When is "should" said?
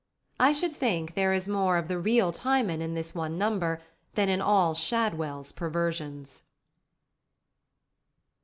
0.51-0.73